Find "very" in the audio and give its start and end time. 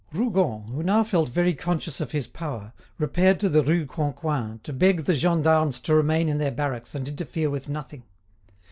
1.29-1.53